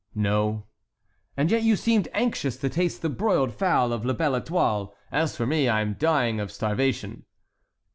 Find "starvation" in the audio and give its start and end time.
6.51-7.25